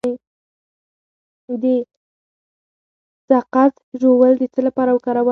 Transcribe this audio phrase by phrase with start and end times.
[1.61, 1.63] د
[3.29, 5.29] سقز ژوول د څه لپاره وکاروم؟